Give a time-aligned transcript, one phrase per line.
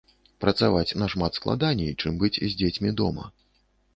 [0.45, 3.29] Працаваць нашмат складаней, чым быць з дзецьмі дома.